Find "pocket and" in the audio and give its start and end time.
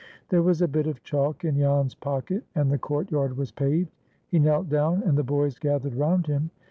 1.93-2.71